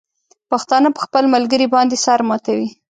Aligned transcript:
پښتانه 0.51 0.87
په 0.95 0.99
خپل 1.05 1.23
ملګري 1.35 1.67
باندې 1.75 1.97
سر 2.05 2.19
ماتوي. 2.27 2.69